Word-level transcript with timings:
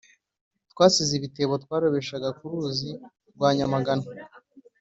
Twasize 0.71 1.11
ibitebo 1.19 1.53
twarobeshaga 1.63 2.29
ku 2.37 2.43
ruzi 2.51 2.91
rwa 3.35 3.49
nyamagana 3.57 4.05